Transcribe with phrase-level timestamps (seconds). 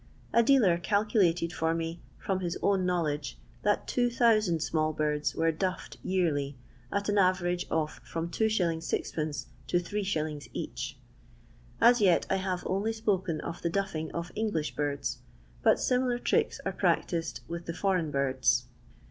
[0.33, 5.51] A dealer calculated for me, from his own know ledge, that 2000 small birds were"
[5.51, 6.57] duflfed" yearly,
[6.91, 8.77] at an average of from 2s.
[8.77, 9.45] 6{/.
[9.67, 10.97] to Zs, each.
[11.79, 15.19] As yet I have only spoken of the" duffing" of English birds,
[15.61, 18.63] but similar tricks are practised with the foreign birds.